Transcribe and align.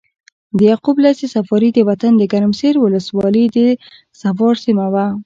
د 0.57 0.59
يعقوب 0.71 0.97
ليث 1.03 1.19
صفاري 1.35 1.69
وطن 1.89 2.13
د 2.17 2.23
ګرمسېر 2.33 2.75
ولسوالي 2.79 3.45
د 3.55 3.57
صفار 4.21 4.55
سيمه 4.65 4.87
ده۔ 4.93 5.05